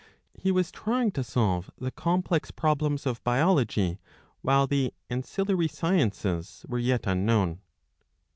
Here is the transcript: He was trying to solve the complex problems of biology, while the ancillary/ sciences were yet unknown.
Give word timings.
He 0.33 0.51
was 0.51 0.71
trying 0.71 1.11
to 1.11 1.23
solve 1.23 1.69
the 1.77 1.91
complex 1.91 2.49
problems 2.49 3.05
of 3.05 3.23
biology, 3.23 3.99
while 4.41 4.65
the 4.65 4.95
ancillary/ 5.11 5.67
sciences 5.67 6.65
were 6.67 6.79
yet 6.79 7.05
unknown. 7.05 7.59